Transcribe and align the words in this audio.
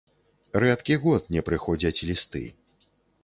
Рэдкі 0.63 0.95
год 1.03 1.29
не 1.35 1.43
прыходзяць 1.49 2.03
лісты. 2.13 2.41